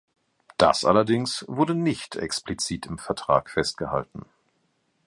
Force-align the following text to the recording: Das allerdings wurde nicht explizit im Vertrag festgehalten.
Das 0.57 0.83
allerdings 0.83 1.45
wurde 1.47 1.75
nicht 1.75 2.15
explizit 2.15 2.87
im 2.87 2.97
Vertrag 2.97 3.51
festgehalten. 3.51 4.25